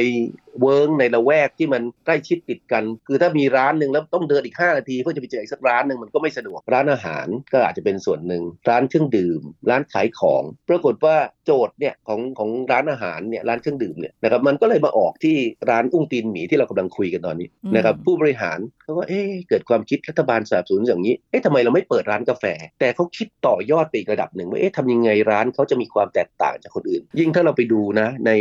[0.61, 15.35] work ในละแวกที่มันใกล้ชิดติดกัน คือถ้ามีร้านหนึ่งแล้วต้องเดินอีก 5 นาทีเพื่อจะไปเจออีกสักร้านหนึ่งมันก็ไม่สะดวกร้านอาหารก็อาจจะเป็นส่วนหนึ่งร้านเครื่องดื่ม ร้านขายของ ปรากฏว่า โจทย์เนี่ยของของร้านอาหารเนี่ยร้านเครื่องดื่มเนี่ยนะครับมันก็เลยมาออกที่
[15.69, 22.45] ร้านอุ้งตีนหมีที่เรากำลังคุยกันตอนนี้นะครับผู้บริหารเขาก็เอ๊เกิดความคิดรัฐบาลสนับสนุนอย่างนี้เอ๊ะทำไมเราไม่เปิดร้านกาแฟ
[22.79, 28.31] แต่เขาคิดต่อยอดไปอีกระดับหนึ่งว่าเอ๊ะทำยังไงร้านเขาจะมีความแตกต่างจากคนอื่น ยิ่งถ้าเราไปดูนะใน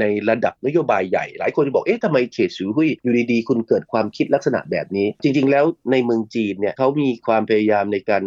[0.00, 8.24] ในระดับนโยบายใหญ่ หลายคนจะบอกเอ๊ะทำไมเขตสูหุยอยู่ดีๆ คุณเกิดความคิดลักษณะแบบนี้ จริง ๆ แล้วในเมืองจีนเนี่ยเขามีความพยายามในการ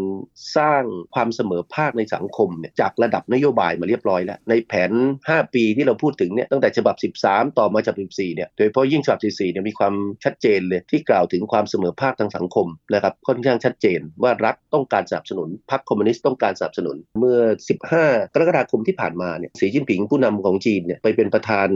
[0.58, 0.84] สร้าง
[1.16, 4.92] ความเสมอภาคในสังคมเนี่ยจากระดับนโยบายมาเรียบร้อยแล้ว ในแผน
[5.28, 17.40] 5 ปีที่เราพูดถึงเนี่ยตั้งแต่ฉบับ 13 ต่อมาฉบับ 14 เนี่ย โดยเฉพาะยิ่งฉบับ 14 เนี่ยมีความชัดเจนเลยที่กล่าวถึงความเสมอภาคทางสังคมนะครับค่อนข้างชัดเจนว่ารัฐต้องการสนับสนุนพรรคคอมมิวนิสต์ต้องการสนับสนุน เมื่อ
[17.86, 21.68] 15 กรกฎาคมที่ผ่านมาเนี่ยสีจิ้นผิงผู้นำของจีนเนี่ยไปเป็นประธาน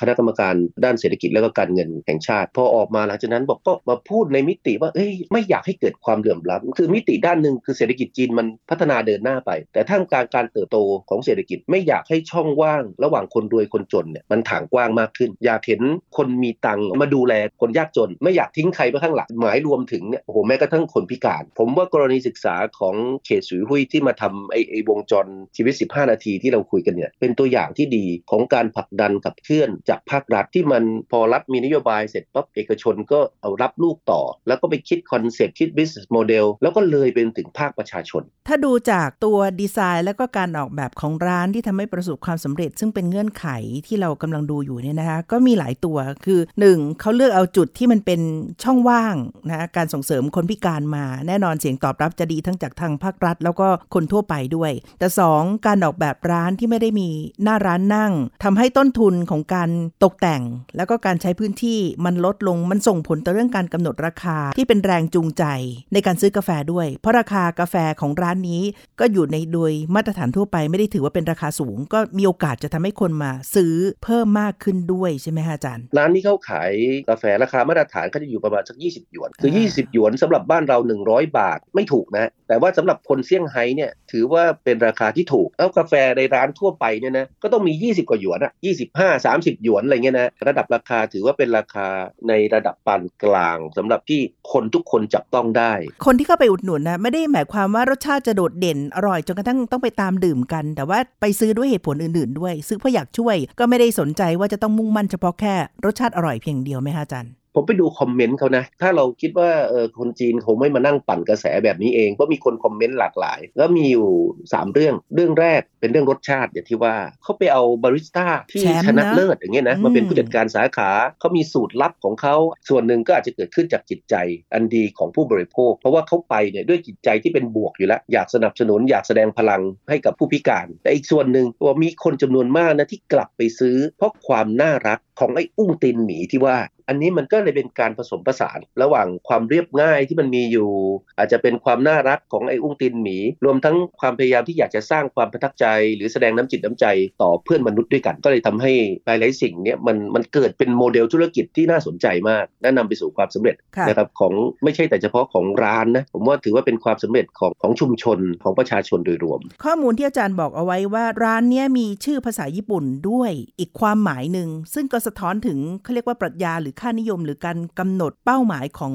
[0.00, 15.80] คณะกรรมการด้านเศรษฐกิจและก็การเงินแห่งชาติ พอออกมาหลังจากนั้นบอกก็มาพูดในมิติว่าเอ้ยไม่อยากให้เกิดความเหลื่อมล้ำคือมิติด้านหนึ่งคือเศรษฐกิจจีนมันพัฒนาเดินหน้าไป แต่ท่ามกลางการเติบโตของเศรษฐกิจไม่อยากให้ช่องว่างระหว่างคนรวยคนจนเนี่ยมันถางกว้างมากขึ้น อยากเห็น
[16.16, 25.26] คนมีตังมาดูแลคนยากจน ไม่อยากทิ้งใครไว้ข้างหลังหมายรวมถึงเนี่ยโอ้โหแม้กระทั่งคนพิการ ผมว่ากรณีศึกษาของเขตสวีฮุ่ยที่มาทำไอ้ไอ้วงจร
[25.56, 43.46] ชีวิต 15 นาทีที่เราคุยกันเนี่ยเป็นตัวอย่างที่ดีของการผลักดันขับเคลื่อนจากภาครัฐที่มันพอรัฐมีนโยบายเสร็จปั๊บเอกชนก็เอารับลูกต่อ แล้วก็ไปคิด concept คิด business model แล้วก็เลยเป็นถึงภาคประชาชน ถ้าดูจากตัวดีไซน์ แล้วก็การออกแบบของร้านที่ทำให้ประสบความสำเร็จ ซึ่งเป็นเงื่อนไข
[43.86, 46.40] ที่เรากำลังดูอยู่เนี่ยนะคะก็มีหลายตัวคือ
[46.70, 47.00] 1.
[47.00, 48.20] เขาเลือกเอาจุดที่มันเป็น
[48.62, 49.14] ช่องว่าง
[49.48, 55.66] นะการส่งเสริมคนพิการมา แน่นอนเสียงตอบรับจะดีทั้งจากทางภาครัฐ แล้วก็คนทั่วไปด้วย แต่ 2.
[55.66, 57.08] การออกแบบร้านที่ไม่ได้มี
[57.42, 58.12] หน้าร้านนั่ง
[58.44, 59.70] ทำให้ต้นทุนของการ
[60.04, 60.42] ตกแต่ง
[60.76, 65.44] แล้วก็การใช้พื้นที่มันลดลงมันส่งผลต่อเรื่องการกำหนดราคาที่เป็นแรงจูงใจ
[65.92, 68.62] ในการซื้อกาแฟด้วย เพราะราคากาแฟของร้านนี้
[69.00, 73.74] ก็อยู่ในโดยมาตรฐานทั่วไปไม่ได้ถือว่าเป็นราคาสูง ก็มีโอกาสจะทำให้คนมาซื้อ
[74.04, 76.72] เพิ่มมากขึ้นด้วยใช่ไหมฮะอาจารย์ ร้านนี้เขาขาย
[77.08, 88.52] กาแฟราคามาตรฐานก็จะอยู่ประมาณสัก 20 หยวน คือ 20 หยวนสำหรับบ้านเรา 100 บาทไม่ถูกนะ แต่ว่าสำหรับคนเซี่ยงไฮ้เนี่ยถือว่าเป็นราคาที่ถูกแล้วกาแฟในร้านทั่วไปเนี่ยนะก็ต้องมี 20 กว่าหยวนอะ
[88.90, 91.86] 25 30 หยวนอะไรเงี้ยนะระดับราคาถือว่าเป็นราคา
[92.28, 94.20] ในระดับปานกลางสำหรับที่
[94.52, 95.72] คนทุกคนจับต้องได้
[96.06, 114.08] คนที่เข้าไปอุดหนุนนะไม่ได้หมายความว่ารสชาติจะโดดเด่นอร่อยจนกระทั่งต้องไปตามดื่มกัน แต่ว่าไปซื้อด้วยเหตุผลอื่น ๆ ด้วย ซื้อเพราะอยากช่วย ก็ไม่ได้สนใจว่าจะต้องมุ่งมั่นเฉพาะแค่รสชาติอร่อยเพียงเดียวไหมคะอาจารย์ ผมไปดูคอมเมนต์เขานะ ถ้าเราคิดว่าเออคนจีนคงไม่มานั่งปั่นกระแสแบบนี้เองเพราะมีคนคอมเมนต์หลากหลาย แล้วมีอยู่
[114.42, 120.90] 3 เรื่อง เรื่องแรกเป็นเรื่องรสชาติอย่างที่ว่าเขาไปเอาบาริสต้าที่แชมป์ชนะนะเลิศอย่างเงี้ยนะอืมมาเป็นผู้จัดการสาขา
[121.20, 122.36] เขามีสูตรลับของเขา
[122.68, 124.14] ส่วนหนึ่งก็อาจจะเกิดขึ้นจากจิตใจ
[124.54, 136.56] อันดีของผู้บริโภค เพราะว่าเขาไปเนี่ยด้วยจิตใจที่เป็นบวกอยู่แล้ว อยากสนับสนุนอยากแสดงพลังให้กับผู้พิการ แต่อีกส่วนหนึ่งว่ามีคนจำนวนมากนะที่กลับไปซื้อ เพราะความน่ารัก ของไอ้อุ้งตีนหมีที่ว่า
[136.88, 140.70] อันนี้มันก็เลยเป็นการผสมผสาน ระหว่างความเรียบง่ายที่มันมีอยู่
[141.18, 146.86] อาจจะเป็นความน่ารักของไอ้อุ้งตีนหมี รวมทั้งความพยายามที่อยากจะสร้างความประทับใจ หรือแสดงน้ำจิตน้ำใจ
[147.22, 148.72] ต่อเพื่อนมนุษย์ด้วยกัน ก็เลยทำให้
[149.06, 153.56] หลายๆสิ่งเนี้ยมันมันเกิดเป็นโมเดลธุรกิจที่น่าสนใจมากและนำไปสู่ความสำเร็จ
[153.88, 154.32] นะครับของ
[154.64, 168.94] ไม่ใช่แต่เฉพาะของร้านนะผมว่าถือว่าเป็นความสำเร็จของของชุมชนของประชาชนโดยรวม ข้อมูลที่อาจารย์บอกเอาไว้ว่าร้านเนี้ยมีชื่อภาษาญี่ปุ่นด้วยอีกความหมายหนึ่งซึ่งก็สะท้อนถึงเขาเรียกว่าปรัชญาหรือค่านิยม หรือการกำหนดเป้าหมายของ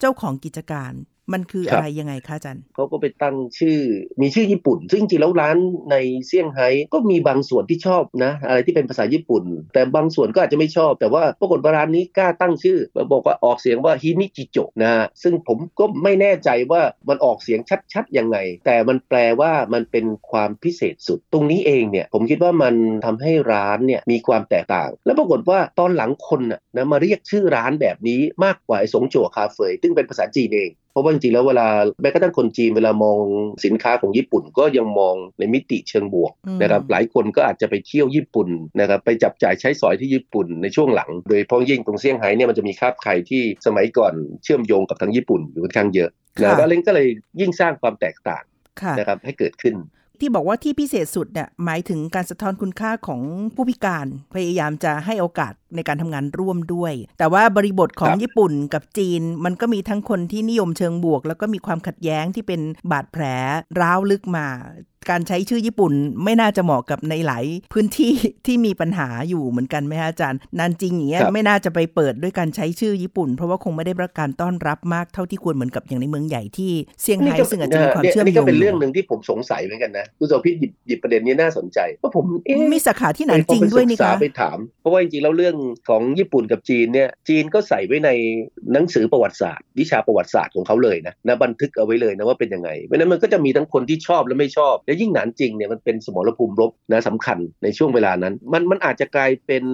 [0.00, 0.92] เจ้าของกิจการ
[1.32, 3.78] มันคือครับอะไรยังไงคะอาจารย์เขาก็ไปตั้งชื่อ
[4.20, 5.56] มีชื่อญี่ปุ่น ซึ่งจริงๆแล้วร้าน
[5.90, 12.78] ในเซี่ยงไฮ้ก็มีบางส่วนที่ชอบนะ อะไรที่เป็นภาษาญี่ปุ่น แต่บางส่วนก็อาจจะไม่ชอบ แต่ว่าปรากฏว่าร้านนี้กล้าตั้งชื่อ
[13.12, 17.60] บอกว่าออกเสียงว่าฮินิจิโจนะฮะซึ่งผมก็ไม่แน่ใจว่ามันออกเสียง
[17.92, 22.74] ชัดๆยังไง แต่มันแปลว่ามันเป็นความพิเศษสุด ตรงนี้เองเนี่ยผมคิดว่ามัน
[23.06, 31.68] ทำให้ร้านเนี่ยมีความแตกต่าง แล้วปรากฏว่าตอนหลังคนน่ะนะมาเรียกชื่อร้านแบบนี้มากกว่าไอ้สงจั่วคาเฟ่ซึ่งเป็นภาษาจีนเอง เพราะว่าจริงๆแล้วเวลา
[32.02, 33.18] แม้กระทั่งคนจีนเวลามอง
[33.64, 38.48] สินค้าของญี่ปุ่นก็ยังมองในมิติเชิงบวกอืมนะครับหลายคนก็อาจจะไปเที่ยวญี่ปุ่น
[38.80, 47.06] นะครับไปจับจ่ายใช้สอยที่ญี่ปุ่นในช่วงหลัง โดยเฉพาะยิ่งตรงเซี่ยงไฮ้เนี่ยมันจะมีคาบไข่ที่สมัยก่อนเชื่อมโยงกับทางญี่ปุ่นอยู่ค่อนข้างเยอะนะค่ะแล้วเล้งก็เลย
[47.40, 48.44] ยิ่งสร้างความแตกต่าง
[48.80, 49.74] ค่ะนะครับให้เกิดขึ้น
[50.24, 53.22] ที่บอกว่าที่พิเศษสุดเนี่ยหมายถึงการสะท้อนคุณค่าของ
[53.54, 63.24] ผู้พิการ พยายามจะให้โอกาสในการทำงานร่วมด้วย แต่ว่าบริบทของญี่ปุ่นกับจีน มันก็มีทั้งคนที่นิยมเชิงบวก แล้วก็มีความขัดแย้งที่เป็นบาดแผล
[63.80, 64.46] ร้าวลึกมา
[65.10, 65.92] การใช้ชื่อญี่ปุ่น
[66.24, 68.12] ไม่น่าจะเหมาะกับในหลายพื้นที่
[68.46, 76.70] ที่มีปัญหาอยู่เหมือนกันไหมคะอาจารย์นานจริงอย่างเงี้ยไม่น่าจะไปเปิดด้วยการใช้ชื่อญี่ปุ่น เพราะว่าคงไม่ได้รับการต้อนรับมากเท่าที่ควรเหมือนกับอย่างในเมืองใหญ่ที่
[77.02, 82.24] เซี่ยงไฮ้ซึ่งอาจจะมีความเชื่อมโยงนี่ก็เป็นเรื่องหนึ่งที่ผมสงสัยเหมือนกันนะคุณโซพี่หยิบหยิบประเด็นนี้น่าสนใจเพราะผม
[82.72, 85.56] มีสาขาที่ไหนจริงด้วยนี่คะไปถาม เพราะว่าจริงๆแล้วเรื่อง
[85.88, 88.10] ของญี่ปุ่นกับจีนเนี่ยจีนก็ใส่ไว้ใน
[88.72, 99.64] หนังสือประวัติศาสตร์ วิชาประวัติศาสตร์ของเขาเลยนะนะบันทึกเอาไว้เลยนะว่าเป็นยังไงเพราะนั้นมันก็จะมีทั้งคนที่ชอบและไม่ชอบและยิ่งหนานจริงเนี่ยมันเป็นสมรภูมิรบนะสำคัญในช่วงเวลานั้น มันมันอาจจะกลายเป็น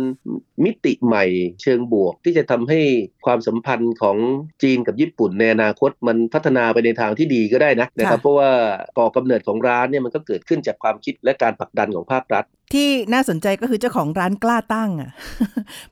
[0.64, 1.24] มิติใหม่
[1.62, 2.80] เชิงบวก ที่จะทำให้
[3.26, 4.16] ความสัมพันธ์ของ
[4.62, 8.50] จีนกับญี่ปุ่นในอนาคตมันพัฒนาไปในทางที่ดีก็ได้นะนะครับเพราะว่า
[8.98, 15.10] ก่อกำเนิดของร้านเนี่ยมันก็เกิดขึ้นจากความคิดและการผลักดันของภาครัฐ ที่น่าสนใจก็คือเจ้าของร้านกล้าตั้งอะ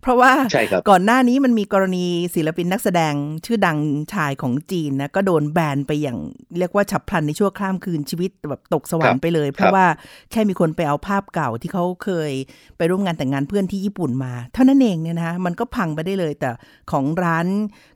[0.01, 0.33] เพราะว่า
[0.91, 3.79] ก่อนหน้านี้มันมีกรณีศิลปินนักแสดงชื่อดัง
[4.13, 6.19] ชายของจีนนะก็โดนแบนไปอย่าง
[6.59, 9.87] เรียกว่าฉับพลันในชั่วข้ามคืนชีวิตแบบตกสวรรค์ไปเลย เพราะว่า
[10.31, 12.33] แค่มีคนไปเอาภาพเก่าที่เขาเคย
[12.77, 16.51] ไปร่วมงานแต่งงานเพื่อนที่ญี่ปุ่นมา เท่านั้นเองเนี่ยนะมันก็พังไปได้เลยแต่
[16.91, 17.47] ของร้าน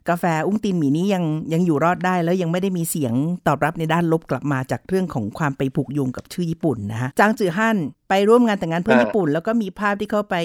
[0.09, 3.13] กาแฟอุ้งตีนหมีนี้ยังยังอยู่รอดได้แล้วยังไม่ได้มีเสียง
[3.47, 7.77] ตอบรับในด้านลบกลับมาจากเรื่องของความไปผูกโยงกับชื่อญี่ปุ่นนะฮะจางจือฮั่น
[8.09, 10.35] ไปร่วมงานแต่งงานเพื่อนญี่ปุ่น แล้วก็มีภาพที่เขาไป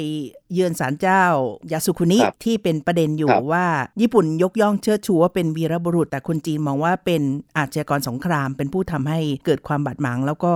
[0.53, 1.23] เยือนศาลเจ้า
[1.73, 3.67] ยาสุคุนิที่เป็นประเด็นอยู่ว่า
[4.01, 7.23] ญี่ปุ่นยกย่องเชิดชูว่าเป็นวีรบุรุษ แต่คนจีนมองว่าเป็น
[7.57, 10.53] อาชญากรสงคราม เป็นผู้ทำให้เกิดความบาดหมางแล้วก็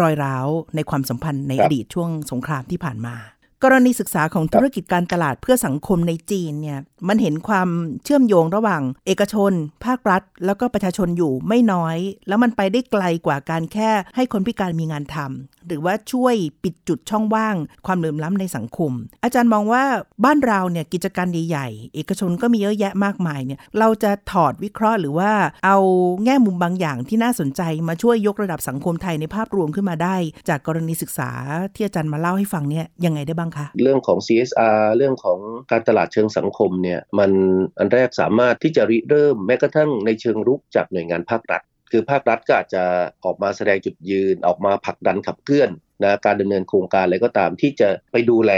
[0.00, 3.14] รอยร้าวในความสัมพันธ์ในอดีตช่วงสงครามที่ผ่านมา
[3.62, 7.68] กรณีศึกษาของธุรกิจการตลาดเพื่อสังคมในจีนเนี่ยมันเห็นความ
[8.04, 9.52] เชื่อมโยงระหว่าง เอกชน
[9.84, 11.96] ภาครัฐ แล้วก็ประชาชนอยู่ไม่น้อย
[12.28, 18.92] แล้วมันไปได้ไกลกว่าการแค่ให้คนพิการมีงานทำหรือว่าช่วยปิดจุดช่องว่าง ความเหลื่อมล้ำในสังคม
[19.24, 19.84] อาจารย์มองว่า
[20.24, 25.30] บ้านเราเนี่ยกิจการใหญ่ๆ เอกชนก็มีเยอะแยะมากมายเนี่ยเราจะถอดวิเคราะห์หรือว่า
[25.66, 25.78] เอา
[26.24, 30.16] แง่มุมบางอย่างที่น่าสนใจมาช่วยยกระดับสังคมไทยในภาพรวมขึ้นมาได้
[30.48, 31.30] จากกรณีศึกษา
[31.74, 35.38] ที่อาจารย์มาเล่าให้ฟังเนี่ยยังไงได้บ้างคะเรื่องของ CSR เรื่องของ
[35.70, 37.30] การตลาดเชิงสังคมเนี่ยมัน
[37.78, 42.82] อันแรกสามารถที่จะริเริ่มแม้กระทั่งในเชิงรุกจากหน่วยงานภาครัฐ คือภาครัฐก็อาจจะ
[43.24, 45.70] ออกมาแสดงจุดยืนออกมาผลักดันขับเคลื่อน
[46.04, 48.52] นะการดำเนินโครงการอะไรก็ตามที่จะไปดูแล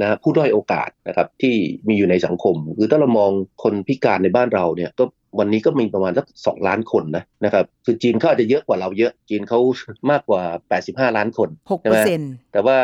[0.00, 1.54] นะผู้ด้อยโอกาสนะครับที่
[1.88, 3.30] มีอยู่ในสังคม คือถ้าเรามอง
[3.62, 5.04] คนพิการในบ้านเราเนี่ยก็
[5.38, 9.58] วันนี้ก็มีประมาณสักสองล้านคนนะนะครับคือจีนเขาอาจจะเยอะกว่าเราเยอะ จีนเขา
[10.10, 10.42] มากกว่า
[11.08, 11.48] 85 ล้านคน
[11.80, 11.98] ใช่ไหม
[12.52, 12.76] แต่ว่า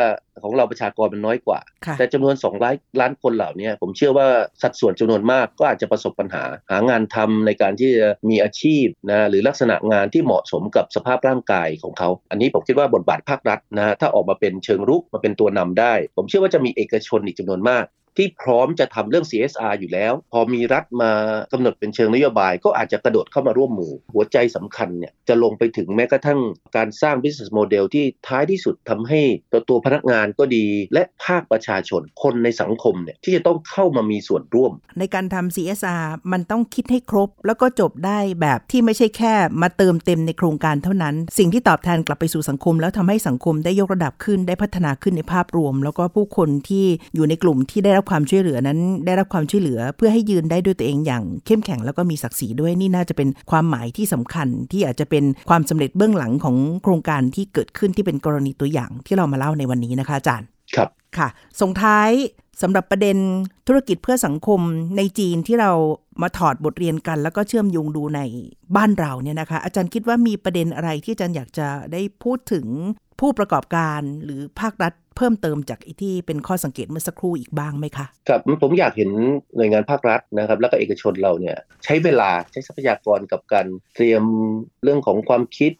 [0.43, 1.59] ของเราประชากรมันน้อยกว่า
[1.97, 4.27] แต่จำนวน2ล้านล้านคนเหล่านี้ผมเชื่อว่า
[4.61, 17.85] สัดส่วนจำนวนมากก็อาจจะประสบปัญหา หางานทำในการที่จะมีอาชีพนะหรือลักษณะงานที่เหมาะสมกับสภาพร่างกายของเขา อันนี้ผมคิดว่าบทบาทภาครัฐนะถ้าออกมาเป็นเชิงรุกมาเป็นตัวนำได้ ผมเชื่อว่าจะมีเอกชนอีกจำนวนมาก
[18.17, 21.11] ที่พร้อมจะทำเรื่อง CSR อยู่แล้ว พอมีรัฐมา
[21.53, 26.39] กำหนดเป็นเชิงนโยบาย ก็อาจจะกระโดดเข้ามาร่วมมือ หัวใจสำคัญเนี่ยจะลงไปถึงแม้กระทั่ง
[26.77, 61.27] การสร้าง business model ที่ท้ายที่สุดทำให้ตัวตัวพนักงานก็ดี และภาคประชาชนคนในสังคมเนี่ยที่จะต้องเข้ามามีส่วนร่วม ในการทำ CSR มันต้องคิดให้ครบ แล้วก็จบได้แบบที่ไม่ใช่แค่มาเติมเต็มในโครงการเท่านั้น สิ่งที่ตอบแทนกลับไปสู่สังคม แล้วทำให้สังคมได้ยกระดับขึ้นได้พัฒนาขึ้นในภาพรวม แล้วก็ผู้คนที่อยู่ในกลุ่มที่ได้รับความช่วยเหลือนั้น ได้รับความช่วยเหลือเพื่อให้ยืนได้ด้วยตัวเองอย่างเข้มแข็งแล้วก็มีศักดิ์ศรีด้วยนี่น่าจะเป็นความหมายที่สำคัญที่อาจจะเป็นความสำเร็จเบื้องหลังของโครงการที่เกิดขึ้นที่เป็นกรณีตัวอย่างที่เรามาเล่าในวันนี้นะคะอาจารย์ครับค่ะ
[61.61, 62.09] ส่งท้าย
[62.61, 63.17] สำหรับประเด็น
[63.67, 64.59] ธุรกิจเพื่อสังคม
[64.97, 65.71] ในจีนที่เรา
[66.21, 68.21] มาถอดบทเรียนกัน แล้วก็เชื่อมโยงดูใน
[68.75, 72.65] บ้านเราเนี่ยนะคะ อาจารย์คิดว่ามีประเด็นอะไรที่อาจารย์อยากจะได้พูดถึง
[73.19, 79.11] ผู้ประกอบการหรือภาครัฐ เพิ่มเติมจากที่เป็นข้อสังเกตเมื่อสักครู่อีกบ้างไหมคะครับผมอยากเห็น
[79.55, 84.23] หน่วยงานภาครัฐนะครับ แล้วก็เอกชนเราเนี่ยใช้เวลาใช้ทรัพยากรกับการเตรียม
[84.83, 85.73] เรื่องของความคิด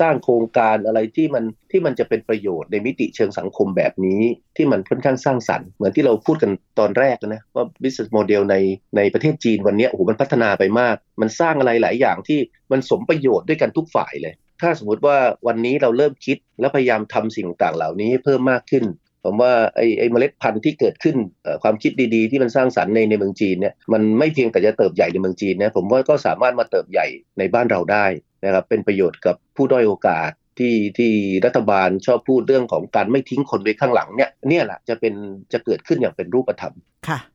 [0.00, 4.22] สร้างโครงการอะไรที่มันที่มันจะเป็นประโยชน์ในมิติเชิงสังคมแบบนี้
[4.56, 8.56] ที่มันค่อนข้างสร้างสรรค์เหมือนที่เราพูดกันตอนแรกนะว่า business model ใน
[8.96, 12.38] ในประเทศจีนวันนี้โอ้โหมันพัฒนาไปมาก มันสร้างอะไรหลายอย่างที่
[12.72, 18.84] มันสมประโยชน์ด้วยกันทุกฝ่ายเลย ถ้าสมมติว่าวันนี้เราเริ่มคิดและพยายามทำสิ่งต่างเหล่านี้เพิ่มมากขึ้น
[19.24, 21.16] ผมว่าไอ้ไอ้เมล็ดพันธุ์ที่เกิดขึ้น
[21.62, 27.06] ความคิดดีๆ ที่มันสร้างสรรค์ในในเมืองจีนเนี่ยมันไม่เพียงแต่จะเติบใหญ่ในเมืองจีนนะผมว่าก็สามารถมาเติบใหญ่
[27.38, 28.06] ในบ้านเราได้
[28.44, 31.12] นะครับเป็นประโยชน์กับผู้ด้อยโอกาสที่ที่
[31.44, 35.14] รัฐบาลชอบพูดเรื่องของการไม่ทิ้งคนไว้ข้างหลังเนี่ยเนี่ยแหละจะเป็น
[35.52, 36.74] จะเกิดขึ้นอย่างเป็นรูปธรรม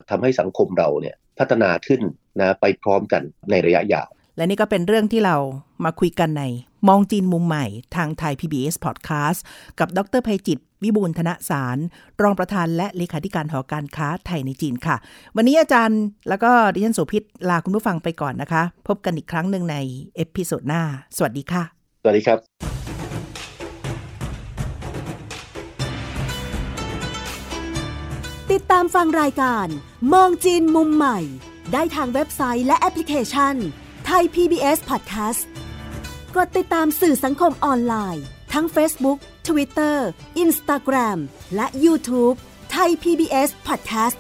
[0.10, 2.02] ทำให้สังคมเราเนี่ยพัฒนาขึ้น
[2.40, 5.38] นะไปพร้อมกันในระยะยาว และนี่ก็เป็นเรื่องที่เรา
[5.86, 6.44] มาคุยกันใน
[6.88, 9.40] มองจีนมุมใหม่ทางไทย PBS Podcast
[9.80, 11.78] กับดร.ไพจิตร วิบูลย์ธนสาร
[12.22, 14.96] รองประธานและเลขาธิการหอการค้าไทยในจีนค่ะ
[15.36, 19.78] วันนี้อาจารย์แล้วก็ดิฉันโสภิตลาคุณผู้ฟังไปก่อนนะคะ พบกันอีกครั้งหนึ่งใน
[20.16, 20.82] episode หน้า
[21.18, 21.64] สวัสดีค่ะ
[22.02, 22.38] สวัสดีครับ
[28.52, 29.68] ติดตามฟังรายการ
[30.14, 31.20] มองจีนมุมใหม่
[31.74, 33.56] ได้ทางเว็บไซต์และแอปพลิเคชัน
[33.89, 35.42] ไทย PBS Podcast
[36.36, 39.98] กดติดตามสื่อสังคมออนไลน์ ทั้ง Facebook Twitter
[40.44, 41.20] Instagram
[41.56, 42.36] และ YouTube
[42.72, 44.18] ไทย PBS Podcast